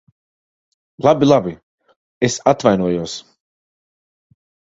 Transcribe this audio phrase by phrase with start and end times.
[1.07, 1.53] Labi, labi.
[2.29, 3.15] Es atvainojos.